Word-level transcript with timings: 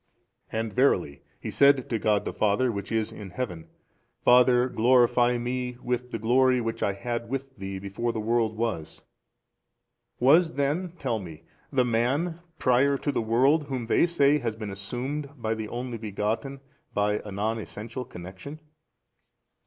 And 0.51 0.73
verily 0.73 1.21
He 1.39 1.51
said 1.51 1.87
to 1.91 1.99
God 1.99 2.25
the 2.25 2.33
Father 2.33 2.71
which 2.71 2.91
is 2.91 3.11
in 3.11 3.29
Heaven, 3.29 3.67
Father 4.25 4.67
glorify 4.67 5.37
Me 5.37 5.77
with 5.79 6.09
the 6.09 6.17
glory 6.17 6.59
which 6.59 6.81
I 6.81 6.93
had 6.93 7.29
with 7.29 7.55
Thee 7.57 7.77
before 7.77 8.11
the 8.11 8.19
world 8.19 8.57
was. 8.57 9.03
Was 10.19 10.53
then 10.55 10.93
(tell 10.97 11.19
me) 11.19 11.43
the 11.71 11.85
man 11.85 12.39
prior 12.57 12.97
to 12.97 13.11
the 13.11 13.21
world 13.21 13.61
68, 13.61 13.69
whom 13.69 13.85
they 13.85 14.07
say 14.07 14.39
has 14.39 14.55
been 14.55 14.71
assumed 14.71 15.39
by 15.39 15.53
the 15.53 15.67
Only 15.67 15.99
Begotten 15.99 16.61
by 16.95 17.19
a 17.23 17.31
non 17.31 17.59
essential 17.59 18.03
connection? 18.03 18.55
B. 18.55 18.61